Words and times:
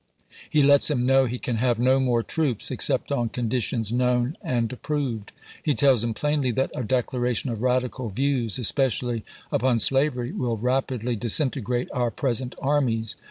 He 0.49 0.63
lets 0.63 0.89
him 0.89 1.05
know 1.05 1.25
he 1.25 1.37
can 1.37 1.57
have 1.57 1.77
no 1.77 1.99
more 1.99 2.23
troops, 2.23 2.71
except 2.71 3.11
on 3.11 3.29
conditions 3.29 3.93
known 3.93 4.35
and 4.41 4.73
approved. 4.73 5.31
He 5.61 5.75
tells 5.75 6.03
him 6.03 6.15
plainly 6.15 6.49
that" 6.53 6.71
a 6.75 6.81
declaration 6.83 7.51
of 7.51 7.61
radical 7.61 8.09
views, 8.09 8.57
especially 8.57 9.23
upon 9.51 9.77
slavery, 9.77 10.31
will 10.31 10.57
rapidly 10.57 11.15
disinte 11.15 11.61
grate 11.61 11.89
our 11.93 12.09
present 12.09 12.55
armies." 12.59 13.15